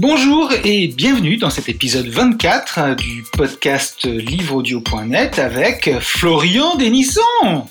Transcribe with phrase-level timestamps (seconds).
[0.00, 7.66] Bonjour et bienvenue dans cet épisode 24 du podcast livreaudio.net avec Florian Denisson.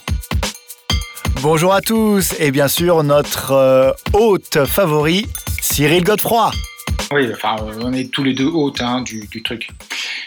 [1.41, 5.25] Bonjour à tous et bien sûr notre euh, hôte favori,
[5.61, 6.51] Cyril Godefroy.
[7.13, 9.69] Oui, enfin, on est tous les deux hôtes hein, du, truc.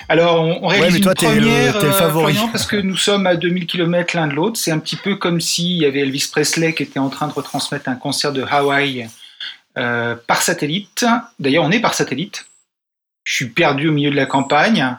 [0.08, 2.34] Alors, on, réalise une première, le, favori.
[2.50, 4.58] parce que nous sommes à 2000 km l'un de l'autre.
[4.58, 7.34] C'est un petit peu comme s'il y avait Elvis Presley qui était en train de
[7.34, 9.06] retransmettre un concert de Hawaï
[9.78, 11.04] euh, par satellite.
[11.38, 12.46] D'ailleurs, on est par satellite.
[13.24, 14.96] Je suis perdu au milieu de la campagne.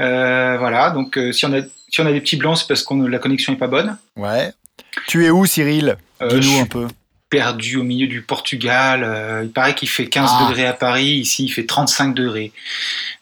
[0.00, 2.82] Euh, voilà, donc euh, si, on a, si on a des petits blancs, c'est parce
[2.82, 3.98] que la connexion n'est pas bonne.
[4.16, 4.52] Ouais.
[5.06, 5.96] Tu es où, Cyril?
[6.20, 6.88] Dis-nous un peu
[7.28, 9.42] perdu au milieu du Portugal.
[9.42, 10.46] Il paraît qu'il fait 15 ah.
[10.46, 12.52] degrés à Paris, ici il fait 35 degrés.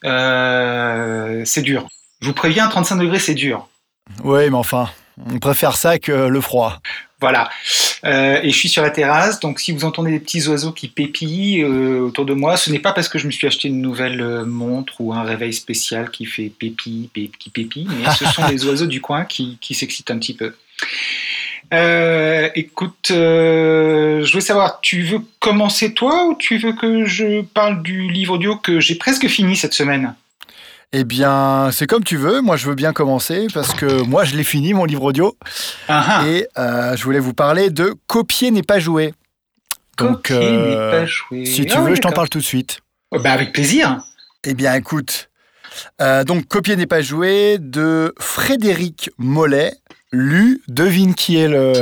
[0.02, 1.86] C'est dur.
[2.20, 3.68] Je vous préviens, 35 degrés c'est dur.
[4.24, 4.90] Oui, mais enfin,
[5.32, 6.80] on préfère ça que le froid.
[7.20, 7.50] Voilà.
[8.04, 10.88] Euh, et je suis sur la terrasse, donc si vous entendez des petits oiseaux qui
[10.88, 14.44] pépillent autour de moi, ce n'est pas parce que je me suis acheté une nouvelle
[14.46, 18.86] montre ou un réveil spécial qui fait pépi, qui pépille, mais ce sont les oiseaux
[18.86, 20.54] du coin qui, qui s'excitent un petit peu.
[21.72, 27.42] Euh, écoute, euh, je veux savoir, tu veux commencer toi ou tu veux que je
[27.42, 30.14] parle du livre audio que j'ai presque fini cette semaine?
[30.92, 32.40] Eh bien, c'est comme tu veux.
[32.40, 35.36] Moi, je veux bien commencer parce que moi, je l'ai fini, mon livre audio.
[35.88, 36.26] Ah ah.
[36.26, 39.14] Et euh, je voulais vous parler de Copier n'est pas joué.
[39.98, 41.44] Donc, n'est pas joué.
[41.44, 42.80] si tu ah veux, je t'en parle tout de suite.
[43.10, 44.02] Oh, bah, avec plaisir.
[44.44, 45.30] Eh bien, écoute.
[46.00, 49.74] donc, Copier n'est pas joué de Frédéric Mollet
[50.12, 51.72] lu, devine qui est le,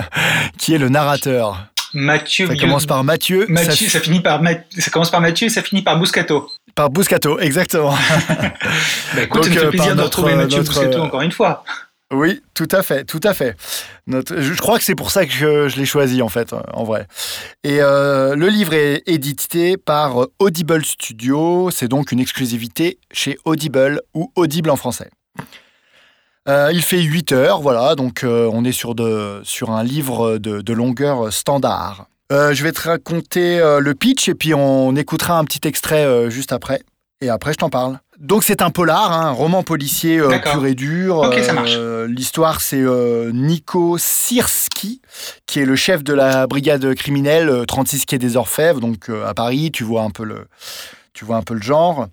[0.58, 1.66] qui est le narrateur.
[1.94, 2.46] Mathieu.
[2.46, 3.46] Ça commence par Mathieu.
[3.48, 4.40] Mathieu, ça, finit par
[4.76, 6.50] ça commence par Mathieu et ça finit par Bouscato.
[6.74, 7.94] Par Bouscato, exactement.
[9.14, 11.64] bah écoute, ça me fait euh, de retrouver Mathieu Bouscato encore une fois.
[12.10, 13.54] Oui, tout à fait, tout à fait.
[14.06, 17.06] Notre, je, crois que c'est pour ça que je, l'ai choisi en fait, en vrai.
[17.64, 21.70] Et euh, le livre est édité par Audible Studio.
[21.70, 25.10] C'est donc une exclusivité chez Audible ou Audible en français.
[26.48, 30.38] Euh, il fait 8 heures, voilà, donc euh, on est sur, de, sur un livre
[30.38, 32.06] de, longueur standard.
[32.32, 36.52] Euh, je vais te raconter le pitch et puis on écoutera un petit extrait juste
[36.52, 36.82] après.
[37.20, 37.98] Et après, je t'en parle.
[38.18, 41.30] Donc, c'est un polar, hein, un roman policier pur et dur.
[42.06, 42.84] L'histoire, c'est
[43.32, 45.00] Nico Sirski,
[45.46, 48.80] qui est le chef de la brigade criminelle 36 quai des Orfèvres.
[48.80, 50.46] Donc, à Paris, tu vois un peu le,
[51.12, 52.08] tu vois un peu le genre.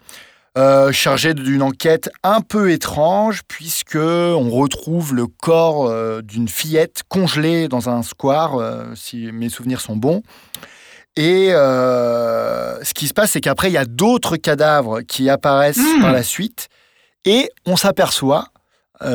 [0.58, 7.02] Euh, chargé d'une enquête un peu étrange puisque on retrouve le corps euh, d'une fillette
[7.10, 10.24] congelée dans un square, euh, si mes souvenirs sont bons.
[11.18, 16.02] Et ce qui se passe, c'est qu'après, il y a d'autres cadavres qui apparaissent hmm.
[16.02, 16.68] par la suite,
[17.24, 18.50] et on s'aperçoit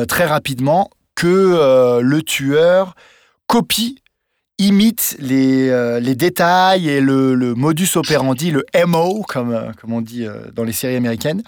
[0.07, 2.95] très rapidement que le tueur
[3.45, 4.00] copie
[4.61, 10.01] imite les, euh, les détails et le, modus operandi, le MO, comme, euh, comme on
[10.01, 11.43] dit euh, dans les séries américaines,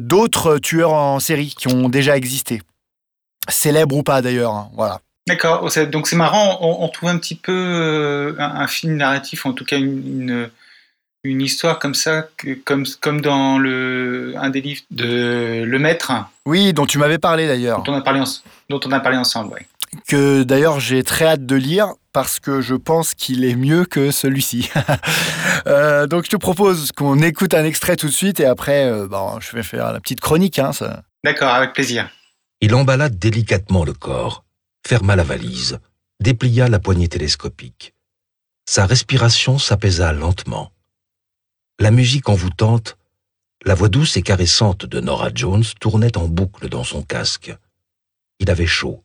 [0.00, 2.60] d'autres tueurs en série qui ont déjà existé.
[3.48, 5.00] Célèbres ou pas d'ailleurs, hein, voilà.
[5.26, 9.78] D'accord, donc c'est marrant, on, trouve un petit peu un, film narratif, en tout cas
[9.78, 10.50] une,
[11.22, 12.28] une, histoire comme ça,
[12.66, 16.12] comme, comme dans le, un des livres de Le Maître.
[16.44, 17.82] Oui, dont tu m'avais parlé d'ailleurs.
[17.82, 18.22] Dont on a parlé,
[18.68, 19.66] dont on a parlé ensemble, oui
[20.06, 24.10] que d'ailleurs j'ai très hâte de lire parce que je pense qu'il est mieux que
[24.10, 24.70] celui-ci.
[25.66, 29.06] Euh, donc je te propose qu'on écoute un extrait tout de suite et après euh,
[29.06, 30.58] bon, je vais faire la petite chronique.
[30.58, 30.72] Hein,
[31.22, 32.10] D'accord, avec plaisir.
[32.60, 34.44] Il emballa délicatement le corps,
[34.86, 35.78] ferma la valise,
[36.20, 37.94] déplia la poignée télescopique.
[38.68, 40.70] Sa respiration s'apaisa lentement.
[41.78, 42.98] La musique envoûtante,
[43.64, 47.54] la voix douce et caressante de Nora Jones tournait en boucle dans son casque.
[48.38, 49.03] Il avait chaud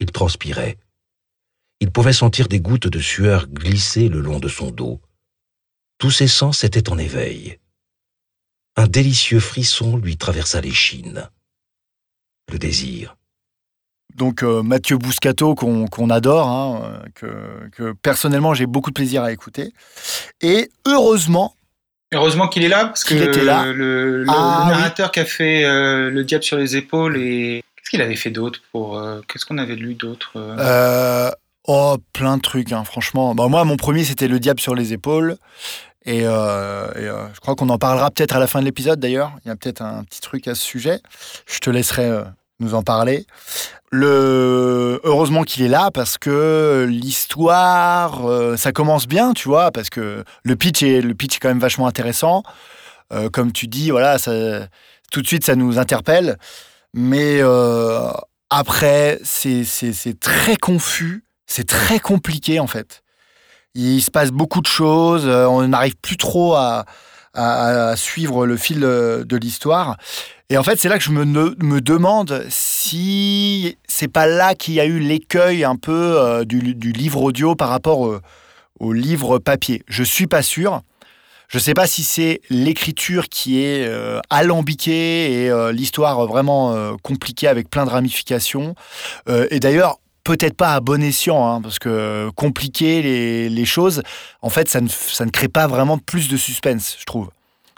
[0.00, 0.78] il transpirait.
[1.80, 5.00] Il pouvait sentir des gouttes de sueur glisser le long de son dos.
[5.98, 7.58] Tous ses sens étaient en éveil.
[8.76, 11.28] Un délicieux frisson lui traversa l'échine.
[12.50, 13.16] Le désir.
[14.16, 19.72] Donc euh, Mathieu Bouscato qu'on adore, hein, que, personnellement j'ai beaucoup de plaisir à écouter.
[20.40, 21.54] Et heureusement,
[22.12, 23.66] Heureusement qu'il est là, parce que était là.
[23.66, 28.06] Le, ah narrateur qui a fait euh, Le diable sur les épaules et Qu'est-ce qu'il
[28.06, 30.56] avait fait d'autre pour euh, Qu'est-ce qu'on avait lu d'autre euh?
[30.60, 31.30] Euh,
[31.66, 33.34] Oh, plein de trucs, hein, franchement.
[33.34, 35.36] Bah, moi, mon premier, c'était Le Diable sur les épaules.
[36.06, 39.32] Et, je crois qu'on en parlera peut-être à la fin de l'épisode, d'ailleurs.
[39.44, 41.00] Il y a peut-être un petit truc à ce sujet.
[41.46, 42.22] Je te laisserai
[42.60, 43.26] nous en parler.
[43.90, 45.00] Le...
[45.02, 48.22] Heureusement qu'il est là parce que l'histoire,
[48.56, 51.58] ça commence bien, tu vois, parce que le pitch est, le pitch est quand même
[51.58, 52.44] vachement intéressant.
[53.32, 54.32] comme tu dis, voilà, ça,
[55.10, 56.38] tout de suite, ça nous interpelle.
[56.94, 58.10] Mais euh,
[58.50, 59.64] après, c'est
[60.18, 63.02] très confus, c'est très compliqué en fait.
[63.74, 66.84] Il se passe beaucoup de choses, euh, on n'arrive plus trop à,
[67.34, 69.96] à, suivre le fil de l'histoire.
[70.48, 74.74] Et en fait, c'est là que je me, me demande si c'est pas là qu'il
[74.74, 78.20] y a eu l'écueil un peu du, livre audio par rapport
[78.80, 79.84] au livre papier.
[79.86, 80.82] Je suis pas sûr.
[81.50, 86.72] Je ne sais pas si c'est l'écriture qui est euh, alambiquée et euh, l'histoire vraiment
[86.72, 88.76] euh, compliquée avec plein de ramifications.
[89.26, 93.02] et d'ailleurs, peut-être pas à bon escient, hein, parce que compliquer
[93.48, 94.02] les, choses,
[94.42, 97.30] en fait, ça ne, ça ne crée pas vraiment plus de suspense, je trouve.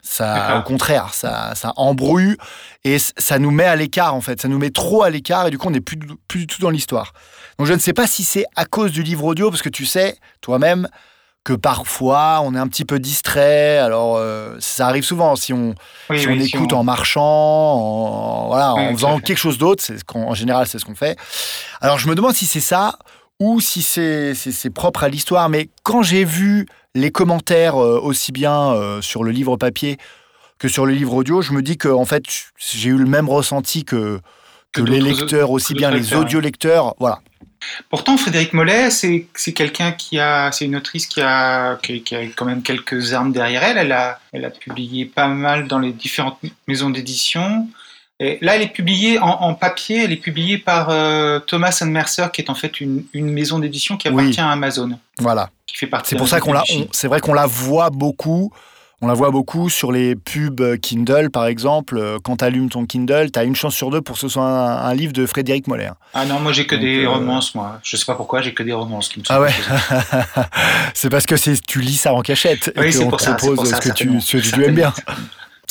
[0.03, 2.37] Ça, au contraire, ça, ça embrouille
[2.85, 4.43] et ça nous met à l'écart en fait.
[4.43, 5.97] Ça nous met trop à l'écart et du coup on n'est plus,
[6.27, 7.13] plus du tout dans l'histoire.
[7.57, 9.87] Donc je ne sais pas si c'est à cause du livre audio parce que tu
[9.87, 10.89] sais toi-même
[11.45, 13.79] que parfois on est un petit peu distrait.
[13.79, 15.75] Alors euh, ça arrive souvent si on,
[16.17, 19.83] si on écoute en marchant, en, voilà, en faisant quelque chose d'autre.
[19.85, 21.19] C'est en général c'est ce qu'on fait.
[21.81, 22.99] Alors je me demande si c'est ça
[23.41, 25.49] ou si c'est propre à l'histoire.
[25.49, 29.99] Mais quand j'ai vu les commentaires euh, aussi bien euh, sur le livre papier
[30.59, 32.25] que sur le livre audio, je me dis que en fait
[32.57, 34.21] j'ai eu le même ressenti que
[34.73, 36.95] que, les lecteurs, aussi bien les audio lecteurs.
[36.99, 37.21] Voilà.
[37.89, 42.45] Pourtant, Frédéric Mollet, c'est quelqu'un qui a, c'est une autrice qui a, qui, a quand
[42.45, 43.79] même quelques armes derrière elle.
[43.79, 47.69] Elle a, elle a publié pas mal dans les différentes maisons d'édition.
[48.21, 50.05] Et là, elle est publiée en, papier.
[50.05, 53.59] Elle est publiée par euh, Thomas and Mercer, qui est en fait une, une maison
[53.59, 54.99] d'édition qui appartient à Amazon.
[55.19, 55.51] Voilà.
[55.67, 56.11] Qui fait partie.
[56.11, 56.63] C'est pour ça qu'on la,
[56.93, 58.53] c'est vrai qu'on la voit beaucoup
[59.03, 61.99] on la voit beaucoup sur les pubs Kindle, par exemple.
[61.99, 64.29] Euh, quand tu allumes ton Kindle, tu as une chance sur deux pour que ce
[64.29, 65.91] soit un, livre de Frédéric Moller.
[66.15, 67.81] Ah non, moi j'ai que des euh, romances, moi.
[67.83, 69.53] Je sais pas pourquoi, j'ai que des romances qui me sont Ah ouais
[70.95, 71.35] C'est parce que
[71.67, 74.43] tu lis ça en cachette oui, et qu'on te propose ce, que tu, ce que
[74.43, 74.95] tu aimes bien.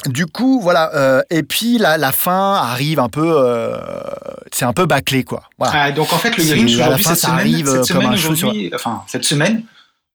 [0.07, 0.93] Du coup, voilà.
[0.95, 3.33] Euh, et puis la, la, fin arrive un peu,
[4.51, 5.43] c'est un peu bâclé, quoi.
[5.57, 5.83] Voilà.
[5.83, 9.63] Ah, donc en fait, le Grinch aujourd'hui, cette, semaine, cette semaine, aujourd'hui, enfin cette semaine,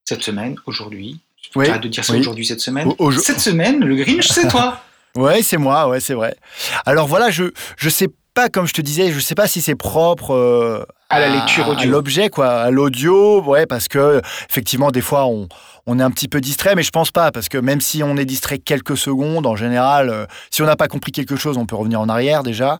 [0.04, 1.20] cette semaine, aujourd'hui,
[1.54, 2.92] oui, de dire ça aujourd'hui cette semaine.
[3.22, 4.80] cette semaine, le Grinch, c'est toi.
[5.16, 6.36] ouais, c'est moi, ouais, c'est vrai.
[6.84, 7.44] Alors voilà, je
[7.76, 11.20] je sais pas, comme je te disais, je sais pas si c'est propre euh, à
[11.20, 14.20] la lecture audio, à l'objet, quoi, à l'audio, ouais, parce que
[14.50, 15.48] effectivement, des fois, on
[15.86, 18.16] on est un petit peu distrait, mais je pense pas, parce que même si on
[18.16, 21.66] est distrait quelques secondes, en général, euh, si on n'a pas compris quelque chose, on
[21.66, 22.78] peut revenir en arrière déjà.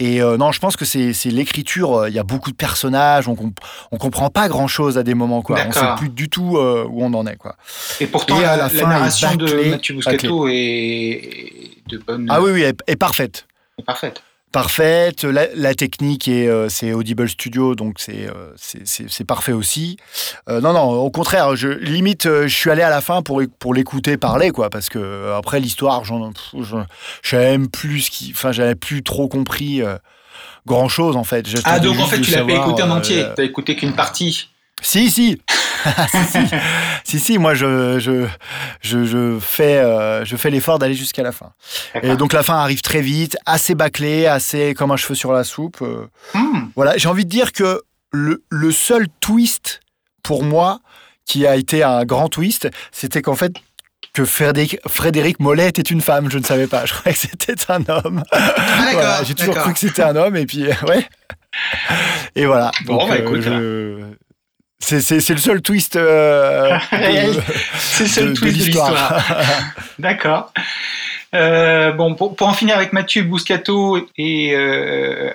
[0.00, 1.94] Et euh, non, je pense que c'est l'écriture.
[1.94, 3.36] Euh, il y a beaucoup de personnages, on,
[3.90, 5.58] on comprend pas grand chose à des moments, quoi.
[5.66, 7.56] On sait plus du tout où on en est, quoi.
[8.00, 12.26] Et pourtant, à la, fin, narration de Mathieu Buscato est de bonne.
[12.30, 13.46] Ah oui, oui, est parfaite.
[13.78, 14.22] Est parfaite
[14.52, 15.24] parfaite.
[15.24, 19.96] La, technique, euh, c'est Audible Studio, donc c'est euh, c'est parfait aussi.
[20.48, 23.74] Euh, non, non, au contraire, je, limite, je suis allé à la fin pour, pour
[23.74, 26.32] l'écouter parler, quoi, parce que après l'histoire, j'en
[27.32, 28.32] même plus ce qui.
[28.34, 29.82] Enfin, j'avais plus trop compris
[30.66, 31.46] grand chose, en fait.
[31.64, 34.48] Ah, donc en fait, tu l'as pas écouté en entier, tu écouté qu'une partie.
[34.80, 35.40] Si, si.
[37.04, 37.38] si, si.
[37.38, 38.26] moi je, je,
[38.82, 41.52] je, fais, euh, je fais l'effort d'aller jusqu'à la fin.
[42.02, 45.44] Et donc la fin arrive très vite, assez bâclée, assez comme un cheveu sur la
[45.44, 45.78] soupe.
[45.82, 46.06] Euh.
[46.34, 46.68] Hmm.
[46.76, 47.82] Voilà, j'ai envie de dire que
[48.12, 49.80] le, le, seul twist
[50.22, 50.80] pour moi
[51.24, 53.52] qui a été un grand twist, c'était qu'en fait
[54.14, 56.30] que Frédéric, Frédéric Mollet était une femme.
[56.30, 56.86] Je ne savais pas.
[56.86, 58.22] Je croyais que c'était un homme.
[58.32, 61.06] Ah, j'ai toujours cru que c'était un homme et puis ouais.
[62.34, 62.70] Et voilà.
[62.84, 63.44] Bon, bah, écoute,
[64.80, 65.96] c'est le seul twist.
[65.96, 66.78] Euh,
[67.78, 69.20] c'est le seul twist de l'histoire.
[69.98, 70.52] D'accord.
[71.34, 75.30] Euh, bon, pour, en finir avec Mathieu Bouscato et euh,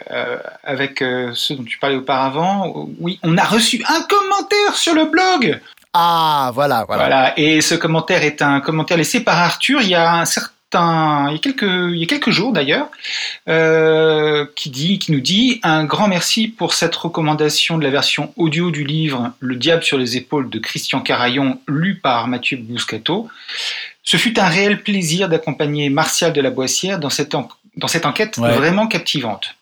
[0.64, 5.60] avec ceux dont tu parlais auparavant, oui, on a reçu un commentaire sur le blog.
[5.94, 7.04] Ah, voilà, voilà.
[7.04, 10.53] Voilà, et ce commentaire est un commentaire laissé par Arthur il y a un certain
[10.74, 12.90] il y a quelques, il y a quelques jours d'ailleurs,
[13.48, 18.34] euh, qui, dit, qui nous dit un grand merci pour cette recommandation de la version
[18.36, 23.30] audio du livre Le diable sur les épaules de Christian Carayon, lu par Mathieu Bouscato.
[24.04, 28.38] Ce fut un réel plaisir d'accompagner Martial de la Boissière dans cette, dans cette enquête
[28.38, 29.56] vraiment captivante.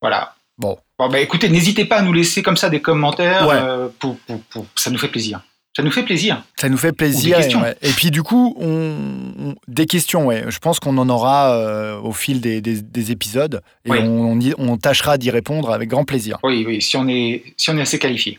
[0.00, 0.34] Voilà.
[0.56, 0.78] Bon.
[0.98, 4.18] Bon, bah, écoutez, n'hésitez pas à nous laisser comme ça des commentaires, euh, pour,
[4.50, 5.40] pour, ça nous fait plaisir.
[5.76, 6.42] Ça nous fait plaisir.
[6.56, 7.38] Ça nous fait plaisir.
[7.80, 10.44] Et, puis du coup, on, des questions, ouais.
[10.48, 15.16] Je pense qu'on en aura euh, au fil des, des, épisodes et on, on, tâchera
[15.16, 16.38] d'y répondre avec grand plaisir.
[16.42, 18.38] Oui, oui, si on est, si on est assez qualifié.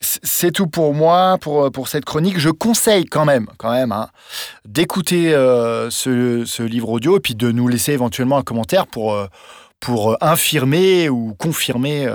[0.00, 2.38] C'est tout pour moi, pour, pour cette chronique.
[2.38, 4.08] Je conseille quand même, quand même hein,
[4.64, 9.12] d'écouter euh, ce, ce, livre audio et puis de nous laisser éventuellement un commentaire pour,
[9.12, 9.26] euh,
[9.78, 12.08] pour infirmer ou confirmer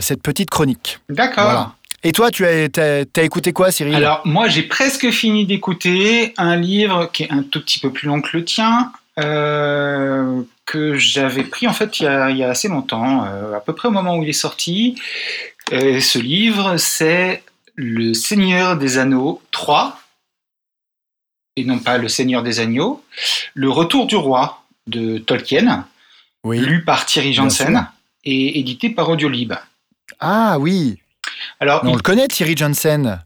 [0.00, 1.00] cette petite chronique.
[1.10, 1.44] D'accord.
[1.44, 1.74] Voilà.
[2.06, 3.96] Et toi, tu as, as, écouté quoi, Cyril?
[3.96, 8.06] Alors, moi, j'ai presque fini d'écouter un livre qui est un tout petit peu plus
[8.06, 13.24] long que le tien, euh, que j'avais pris en fait il y a, assez longtemps,
[13.24, 15.02] euh, à peu près au moment où il est sorti.
[15.72, 17.42] Euh, ce livre, c'est
[17.74, 19.98] Le Seigneur des Anneaux 3
[21.56, 23.02] et non pas Le Seigneur des Agneaux,
[23.54, 25.88] Le Retour du Roi de Tolkien,
[26.44, 26.60] Oui.
[26.60, 27.88] lu par Thierry Janssen
[28.22, 29.54] et édité par Audiolib.
[30.20, 31.00] Ah oui.
[31.60, 33.18] Alors, on il- le connaît, Thierry Johnson.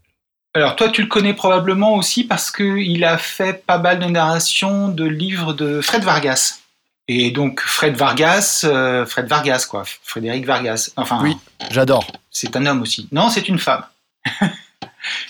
[0.53, 4.87] alors toi, tu le connais probablement aussi parce qu'il a fait pas mal de narrations
[4.89, 6.59] de livres de Fred Vargas.
[7.07, 10.91] Et donc Fred Vargas, euh, Fred Vargas quoi, Frédéric Vargas.
[10.95, 11.35] Enfin, Oui.
[11.69, 12.05] J'adore.
[12.29, 13.09] c'est un homme aussi.
[13.11, 13.83] Non, c'est une femme.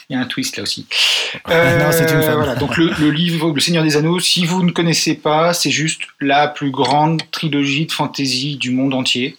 [0.09, 0.85] Il y a un twist là aussi.
[1.47, 2.35] Non, c'est une femme.
[2.35, 5.71] Voilà, donc le, le livre Le Seigneur des Anneaux, si vous ne connaissez pas, c'est
[5.71, 9.37] juste la plus grande trilogie de fantasy du monde entier.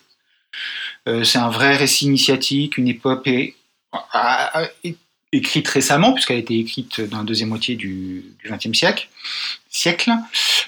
[1.08, 3.56] Euh, c'est un vrai récit initiatique, une épopée
[5.32, 9.08] écrite récemment, puisqu'elle a été écrite dans la deuxième moitié du XXe siècle,
[9.68, 10.10] siècle,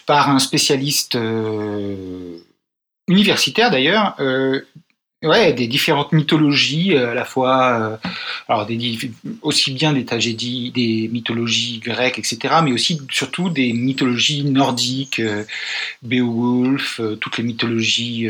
[0.06, 2.38] par un spécialiste euh,
[3.08, 4.62] universitaire d'ailleurs, euh,
[5.24, 8.08] ouais, des différentes mythologies, euh, à la fois, euh,
[8.48, 8.98] alors des,
[9.42, 15.44] aussi bien des tragédies, des mythologies grecques, etc., mais aussi surtout des mythologies nordiques, euh,
[16.02, 18.28] Beowulf, toutes les mythologies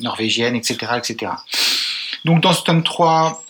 [0.00, 1.32] norvégiennes, etc., etc.
[2.24, 3.44] Donc dans ce tome 3,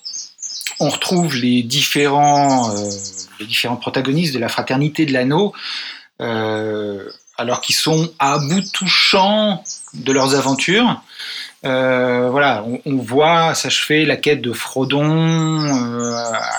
[0.81, 2.91] on retrouve les différents, euh,
[3.41, 5.53] les différents protagonistes de la fraternité de l'anneau,
[6.21, 7.09] euh,
[7.39, 9.63] alors qu'ils sont à bout touchant
[9.95, 11.03] de leurs aventures.
[11.65, 15.05] Euh, voilà, on, voit s'achever la quête de Frodon.
[15.05, 16.15] euh,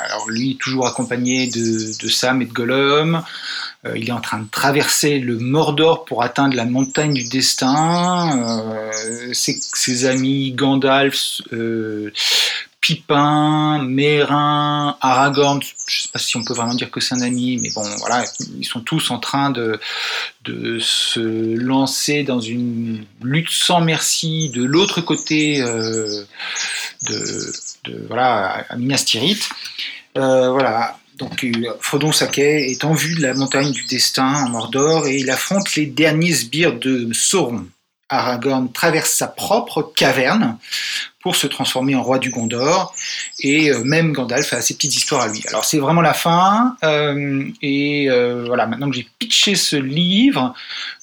[0.05, 3.23] alors lui, toujours accompagné de, de Sam et de Gollum.
[3.85, 8.39] Euh, il est en train de traverser le Mordor pour atteindre la montagne du destin.
[8.47, 12.11] Euh, ses, ses amis Gandalf, euh,
[12.83, 15.61] Pipin, Mérin, Aragorn.
[15.87, 18.25] Je sais pas si on peut vraiment dire que c'est un ami, mais bon, voilà,
[18.59, 19.79] ils sont tous en train de
[20.43, 21.21] de se
[21.55, 26.25] lancer dans une lutte sans merci de l'autre côté euh,
[27.07, 29.49] de, voilà à Minas Tirith.
[30.17, 30.97] Euh, voilà.
[31.17, 35.19] Donc euh, Frodon Sake est en vue de la montagne du destin en Mordor et
[35.19, 37.65] il affronte les derniers sbires de Sauron.
[38.09, 40.57] Aragorn traverse sa propre caverne
[41.23, 42.93] pour se transformer en roi du Gondor
[43.39, 45.41] et euh, même Gandalf a ses petites histoires à lui.
[45.47, 50.53] Alors c'est vraiment la fin euh, et euh, voilà maintenant que j'ai pitché ce livre,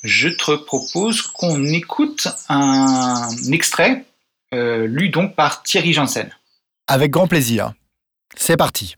[0.02, 4.04] je te propose qu'on écoute un extrait
[4.52, 6.30] euh, lu donc par Thierry Janssen.
[6.86, 7.72] Avec grand plaisir.
[8.36, 8.96] C'est parti.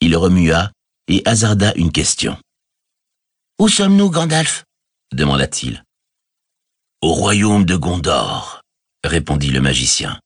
[0.00, 0.70] Il remua
[1.08, 2.36] et hasarda une question.
[3.58, 4.64] Où sommes-nous, Gandalf?
[5.12, 5.84] demanda-t-il.
[7.00, 8.57] Au royaume de Gondor,
[9.04, 10.20] répondit le magicien.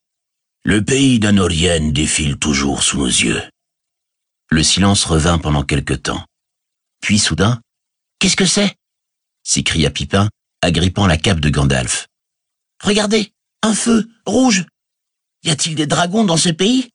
[0.64, 3.42] Le pays d'Anorien défile toujours sous nos yeux.
[4.50, 6.24] Le silence revint pendant quelque temps.
[7.00, 7.60] Puis soudain,
[8.18, 8.76] Qu'est-ce que c'est?
[9.42, 10.28] s'écria Pipin,
[10.60, 12.06] agrippant la cape de Gandalf.
[12.80, 14.64] Regardez, un feu rouge.
[15.42, 16.90] Y a-t-il des dragons dans ce pays?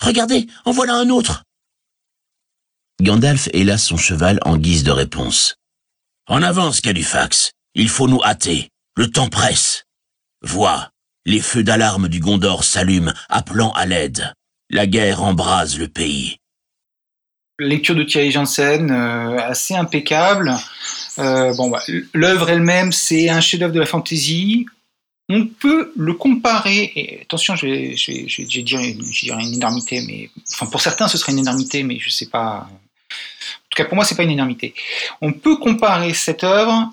[0.00, 1.44] Regardez, en voilà un autre.
[3.00, 5.54] Gandalf héla son cheval en guise de réponse.
[6.26, 7.52] En avance, Cadufax.
[7.74, 8.68] Il faut nous hâter.
[8.96, 9.84] Le temps presse.
[10.42, 10.90] Vois,
[11.24, 14.32] les feux d'alarme du Gondor s'allument, appelant à l'aide.
[14.70, 16.38] La guerre embrase le pays.
[17.58, 20.54] Lecture de Thierry Janssen, euh, assez impeccable.
[21.18, 21.72] Euh, bon,
[22.14, 24.66] l'œuvre elle-même, c'est un chef-d'œuvre de la fantasy.
[25.28, 31.16] On peut le comparer, attention, je vais, dire, une, énormité, mais enfin pour certains ce
[31.16, 32.68] serait une énormité, mais je sais pas.
[32.68, 34.74] En tout cas pour moi c'est pas une énormité.
[35.20, 36.92] On peut comparer cette œuvre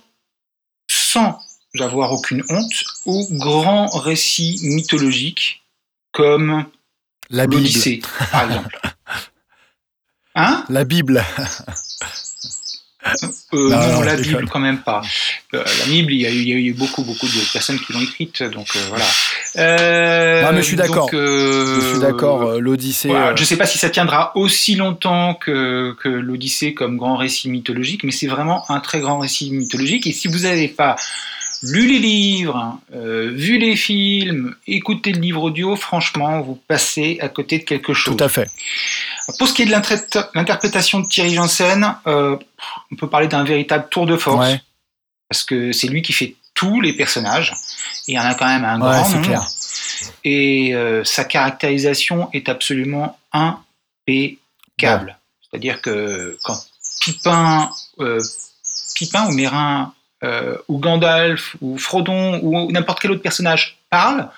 [0.89, 1.39] sans
[1.79, 5.63] avoir aucune honte au grand récit mythologique
[6.11, 6.65] comme
[7.29, 7.61] La Bible.
[7.61, 8.79] l'Odyssée, par exemple.
[10.35, 10.63] Hein?
[10.69, 11.23] La Bible.
[13.53, 14.49] Euh, Non, non, non, la Bible déconne.
[14.49, 15.01] quand même pas.
[15.53, 17.79] Euh, la Bible, il y, a eu, il y a eu beaucoup, beaucoup de personnes
[17.79, 19.05] qui l'ont écrite, donc euh, voilà.
[19.57, 21.09] Euh, Non, mais je suis d'accord.
[21.13, 22.43] euh, Je suis d'accord.
[22.43, 23.07] euh, L'Odyssée.
[23.09, 27.15] voilà, euh, Je sais pas si ça tiendra aussi longtemps que, que l'Odyssée comme grand
[27.17, 30.05] récit mythologique, mais c'est vraiment un très grand récit mythologique.
[30.05, 30.95] Et si vous n'avez pas
[31.63, 37.27] lu les livres, euh, vu les films, écouté le livre audio, franchement, vous passez à
[37.29, 38.15] côté de quelque chose.
[38.15, 38.49] Tout à fait.
[39.37, 39.71] Pour ce qui est de
[40.35, 42.37] l'interprétation de Thierry Janssen, euh,
[42.91, 44.61] on peut parler d'un véritable tour de force, Ouais.
[45.29, 47.53] parce que c'est lui qui fait tous les personnages,
[48.07, 49.47] et il y en a quand même un Ouais, grand nombre, clair.
[50.23, 55.17] et euh, sa caractérisation est absolument impeccable.
[55.49, 56.57] C'est-à-dire que quand
[57.01, 58.19] Pipin, euh,
[58.95, 64.29] Pipin ou Mérin, euh, ou Gandalf, ou Frodon, ou n'importe quel autre personnage parle,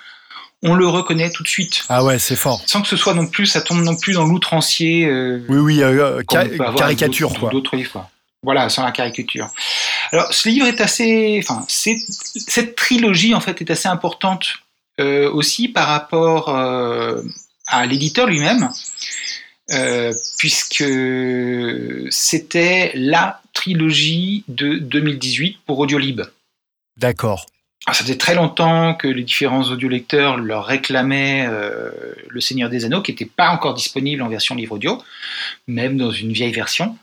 [0.62, 2.62] on le reconnaît tout de suite Ah ouais, c'est fort.
[2.66, 5.06] sans que ce soit non plus, ça tombe non plus dans l'outrancier.
[5.06, 7.50] euh, Oui, oui, euh, ca- avoir caricature, quoi.
[7.50, 8.08] D'autres livres.
[8.44, 9.48] Voilà, sans la caricature.
[10.12, 11.98] Alors, ce livre est assez, enfin, c'est-
[12.48, 14.46] cette trilogie en fait est assez importante
[15.00, 17.22] euh, aussi par rapport euh,
[17.66, 18.68] à l'éditeur lui-même,
[19.72, 20.84] euh, puisque
[22.10, 26.22] c'était la trilogie de 2018 pour Audiolib.
[26.96, 27.46] D'accord.
[27.86, 31.90] Ça faisait très longtemps que les différents audiolecteurs leur réclamaient euh,
[32.28, 35.02] Le Seigneur des Anneaux, qui n'était pas encore disponible en version livre audio,
[35.66, 36.96] même dans une vieille version.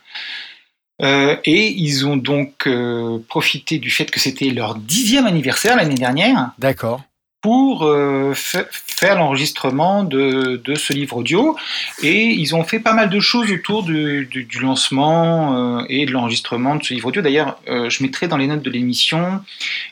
[1.01, 5.95] Euh, et ils ont donc euh, profité du fait que c'était leur dixième anniversaire l'année
[5.95, 6.51] dernière.
[6.59, 7.01] D'accord
[7.41, 11.57] pour euh, faire l'enregistrement de, de, ce livre audio.
[12.03, 16.05] Et ils ont fait pas mal de choses autour du, du, du lancement euh, et
[16.05, 17.21] de l'enregistrement de ce livre audio.
[17.21, 19.41] D'ailleurs, euh, je mettrai dans les notes de l'émission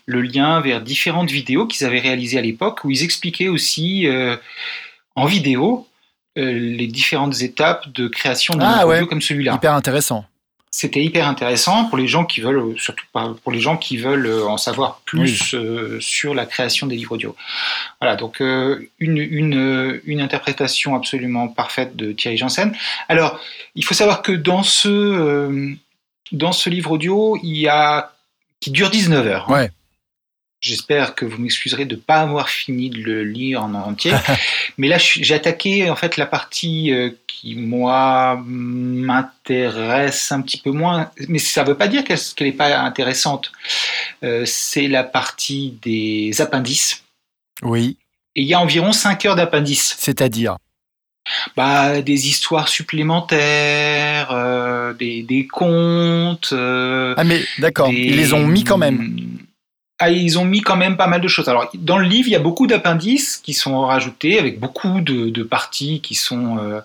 [0.06, 4.08] le lien vers différentes vidéos qu'ils avaient réalisées à l'époque, où ils expliquaient aussi
[5.16, 5.88] en vidéo
[6.36, 8.96] les différentes étapes de création d'un ah, livre ouais.
[8.98, 9.56] audio comme celui-là.
[9.56, 10.26] Hyper intéressant
[10.78, 14.58] c'était hyper intéressant pour les gens qui veulent, surtout pour les gens qui veulent en
[14.58, 15.60] savoir plus oui.
[15.60, 17.36] euh, sur la création des livres audio.
[18.00, 22.76] Voilà, donc euh, une, une, une, interprétation absolument parfaite de Thierry Janssen.
[23.10, 23.40] Alors,
[23.74, 25.74] il faut savoir que dans ce, euh,
[26.32, 28.14] dans ce livre audio, il y a
[28.60, 29.50] qui dure 19 heures.
[29.50, 29.72] Ouais.
[30.60, 34.14] J'espère que vous m'excuserez de ne pas avoir fini de le lire en entier.
[34.78, 40.72] Mais là, j'ai attaqué en fait la partie euh, qui, moi, m'intéresse un petit peu
[40.72, 41.12] moins.
[41.28, 43.52] Mais ça ne veut pas dire qu'elle n'est pas intéressante.
[44.24, 47.04] Euh, C'est la partie des appendices.
[47.62, 47.98] Oui.
[48.36, 49.96] Et il y a environ 5 heures d'appendices.
[50.00, 50.58] C'est-à-dire?
[51.56, 56.50] Bah, des histoires supplémentaires, euh, des, des, contes.
[56.54, 59.37] euh, ah mais d'accord, ils les ont mis quand même.
[60.00, 61.50] Ah, ils ont mis quand même pas mal de choses.
[61.50, 65.30] Alors, dans le livre, il y a beaucoup d'appendices qui sont rajoutés avec beaucoup de,
[65.30, 66.82] de parties qui sont euh,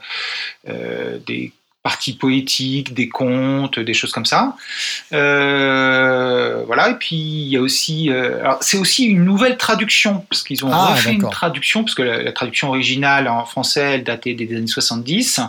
[0.69, 1.52] euh, des
[1.83, 4.57] parties poétiques, des contes, des choses comme ça.
[5.12, 6.90] Euh, voilà.
[6.90, 8.09] Et puis, il y a aussi.
[8.11, 12.02] alors, c'est aussi une nouvelle traduction parce qu'ils ont Ah, refait une traduction parce que
[12.02, 15.40] la, la traduction originale en français, elle datait des années 70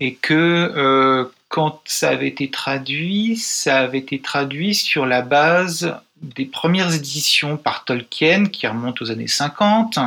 [0.00, 5.94] et que euh, quand ça avait été traduit, ça avait été traduit sur la base
[6.22, 9.98] des premières éditions par Tolkien qui remontent aux années 50.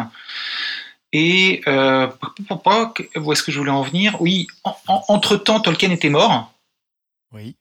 [1.12, 2.08] Et euh,
[3.16, 4.22] où est-ce que je voulais en venir?
[4.22, 6.54] Oui, en, en, entre-temps, Tolkien était mort.
[7.34, 7.56] Oui.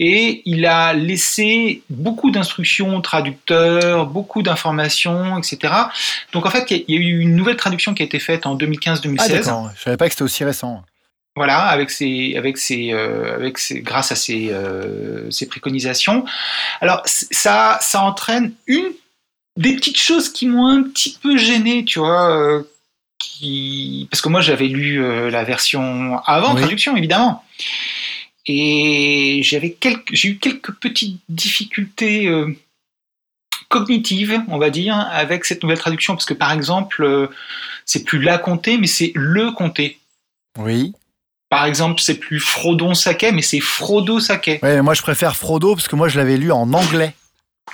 [0.00, 5.74] Et il a laissé beaucoup d'instructions aux traducteurs, beaucoup d'informations, etc.
[6.32, 8.56] Donc en fait, il y a eu une nouvelle traduction qui a été faite en
[8.56, 9.48] 2015-2016.
[9.48, 10.84] Ah je savais pas que c'était aussi récent.
[11.38, 16.24] Voilà, avec ses, avec ses, euh, avec ses, grâce à ses, euh, ses préconisations.
[16.80, 18.90] Alors ça, ça entraîne une
[19.56, 22.62] des petites choses qui m'ont un petit peu gêné, tu vois, euh,
[23.18, 26.60] qui parce que moi j'avais lu euh, la version avant Oui.
[26.60, 27.44] traduction évidemment,
[28.46, 32.28] et j'avais quelques, j'ai eu quelques petites difficultés
[33.68, 37.28] cognitives, on va dire, avec cette nouvelle traduction, parce que par exemple,
[37.84, 39.98] c'est plus la comté, mais c'est le comté.
[40.58, 40.94] Oui.
[41.50, 44.58] Par exemple, c'est plus Frodon Saquet, mais c'est Frodo Saquet.
[44.62, 47.14] Ouais, moi je préfère Frodo parce que moi je l'avais lu en anglais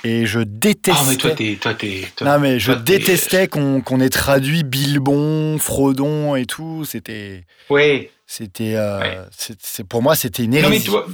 [0.05, 0.93] et je détestais.
[1.01, 1.57] Ah, mais toi, t'es.
[1.61, 6.47] Toi, t'es toi, non mais je toi, détestais qu'on qu'on ait traduit Bilbon, Frodon et
[6.47, 6.85] tout.
[6.85, 8.13] C'était, Ouais.
[8.29, 9.19] c'était, euh, Ouais.
[9.37, 10.87] c'est- pour moi c'était une Non, mais hérésie.
[10.87, 11.07] toi.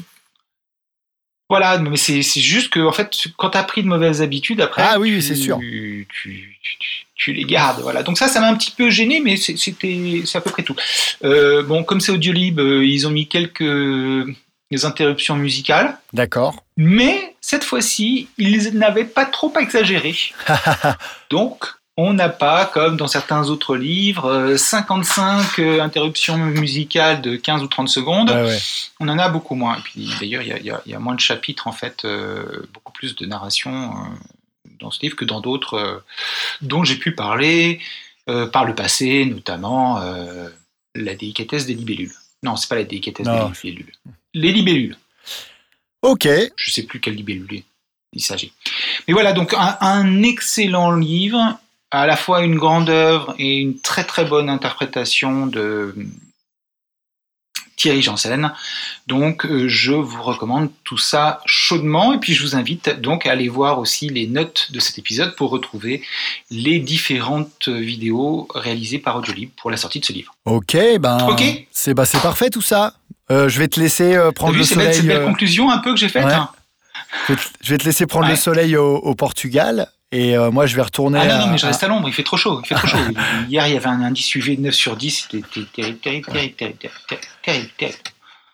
[1.49, 4.83] Voilà, mais c'est c'est juste que, en fait, quand t'as pris de mauvaises habitudes, après.
[4.87, 5.59] Ah oui, oui, c'est sûr.
[5.59, 6.79] Tu, tu, tu-
[7.20, 7.80] tu les gardes.
[7.83, 8.02] Voilà.
[8.02, 10.74] Donc, ça, ça m'a un petit peu gêné, mais c'était c'est à peu près tout.
[11.22, 14.26] Euh, bon, comme c'est Audiolib, euh, ils ont mis quelques
[14.83, 15.98] interruptions musicales.
[16.12, 16.64] D'accord.
[16.76, 20.14] Mais cette fois-ci, ils n'avaient pas trop exagéré.
[21.30, 27.37] Donc, on n'a pas, comme dans certains autres livres, euh, 55 euh, interruptions musicales de
[27.37, 28.30] 15 ou 30 secondes.
[28.30, 28.59] Ouais.
[29.00, 29.76] On en a beaucoup moins.
[29.76, 32.04] Et puis, d'ailleurs, il y y, a- il y a moins de chapitres, en fait,
[32.04, 33.96] euh, beaucoup plus de narration euh,
[34.81, 35.99] dans ce livre que dans d'autres euh,
[36.61, 37.81] dont j'ai pu parler
[38.29, 40.49] euh, par le passé, notamment euh,
[40.95, 42.12] la délicatesse des libellules.
[42.43, 43.51] Non, c'est pas la délicatesse Non.
[43.62, 43.93] des libellules.
[44.35, 44.97] Les libellules.
[46.03, 46.29] Ok.
[46.57, 47.62] Je sais plus quel libellule
[48.12, 48.53] il s'agit.
[49.07, 51.59] Mais voilà, donc un, un excellent livre,
[51.90, 55.95] à la fois une grande œuvre et une très très bonne interprétation de
[57.81, 58.53] Thierry Janssen.
[59.07, 63.33] Donc euh, je vous recommande tout ça chaudement et puis je vous invite donc à
[63.33, 66.03] aller voir aussi les notes de cet épisode pour retrouver
[66.51, 70.35] les différentes vidéos réalisées par Audiolib pour la sortie de ce livre.
[70.45, 70.77] Ok.
[71.01, 71.27] Ben.
[71.29, 71.43] Ok.
[71.73, 72.93] C'est bah, c'est parfait tout ça.
[73.31, 74.95] Euh, je vais te laisser euh, prendre le belle, soleil.
[74.95, 76.33] cette belle euh, conclusion un peu que j'ai faite ouais.
[76.35, 76.51] hein
[77.29, 78.33] je, vais te, je vais te laisser prendre Ouais.
[78.33, 81.18] le soleil au, au Portugal et euh, moi je vais retourner.
[81.23, 82.61] Ah non, à- non, mais je reste à l'ombre, il fait trop chaud.
[82.64, 82.99] Il fait trop chaud.
[83.49, 86.55] Hier, il y avait un indice UV de 9 sur 10, c'était terrible, terrible, terrible,
[86.57, 87.99] terrible, terrible, terrible, terrible.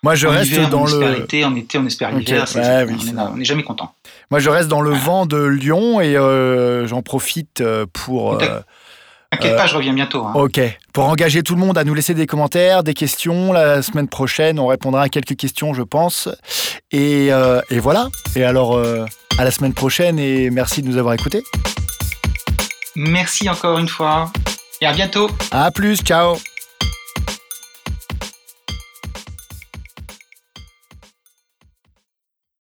[0.03, 1.15] Moi je En reste hiver, dans on espère le.
[1.17, 2.45] l'été, en été, on espère Ok, l'hiver.
[2.55, 3.93] ouais, oui, on n'est jamais content.
[4.31, 8.35] Moi je reste dans le vent de Lyon et euh, j'en profite euh, pour.
[8.41, 8.61] Euh,
[9.33, 10.25] T'inquiète pas, je reviens bientôt.
[10.25, 10.33] hein.
[10.37, 10.61] Ok.
[10.93, 14.61] Pour engager tout le monde à nous laisser des commentaires, des questions, la semaine prochaine,
[14.61, 16.29] on répondra à quelques questions, je pense.
[16.93, 17.27] Et,
[17.71, 18.09] et voilà.
[18.37, 18.81] Et alors,
[19.39, 21.43] à la semaine prochaine et merci de nous avoir écoutés.
[22.95, 24.33] Merci encore une fois
[24.81, 25.29] et à bientôt.
[25.51, 26.37] À plus, ciao